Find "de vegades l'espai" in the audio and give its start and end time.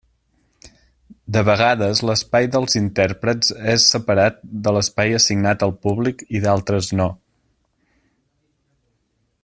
1.35-2.47